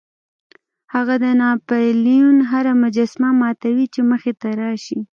[0.93, 4.99] هغه د ناپلیون هره مجسمه ماتوي چې مخې ته راشي.